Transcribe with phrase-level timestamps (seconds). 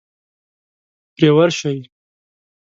[1.15, 1.77] پرې ورشئ.